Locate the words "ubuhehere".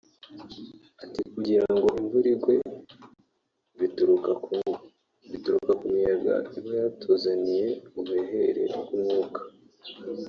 7.99-8.63